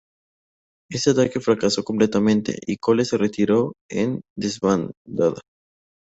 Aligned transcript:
Este 0.89 1.11
ataque 1.11 1.39
fracasó 1.39 1.83
completamente 1.83 2.57
y 2.65 2.77
Cole 2.77 3.05
se 3.05 3.19
retiró 3.19 3.73
en 3.87 4.21
desbandada. 4.35 5.39